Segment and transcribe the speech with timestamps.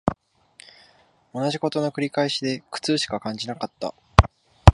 [1.31, 3.93] 同じ事の繰り返しで苦痛しか感じなかった